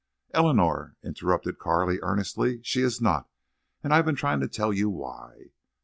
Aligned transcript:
"Eleanor," 0.33 0.95
interrupted 1.03 1.59
Carley, 1.59 1.99
earnestly, 2.01 2.59
"she 2.63 2.81
is 2.81 3.01
not.... 3.01 3.29
And 3.83 3.93
I've 3.93 4.05
been 4.05 4.15
trying 4.15 4.39
to 4.39 4.47
tell 4.47 4.73
you 4.73 4.89
why." 4.89 5.51